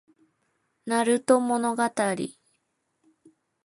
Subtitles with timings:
[0.87, 1.83] なると物語